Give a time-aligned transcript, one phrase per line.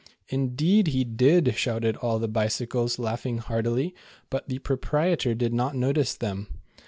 [0.29, 3.93] "Indeed he did," shouted all the bicycles, laughing heartily,
[4.31, 6.47] but the proprietor did not notice them.